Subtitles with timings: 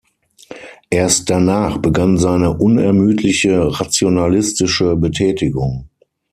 [0.89, 5.89] Erst danach begann seine unermüdliche rationalistische Betätigung.